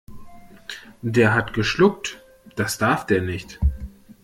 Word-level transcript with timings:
Der 1.03 1.35
hat 1.35 1.53
geschuckt, 1.53 2.25
das 2.55 2.79
darf 2.79 3.05
der 3.05 3.21
nicht. 3.21 3.59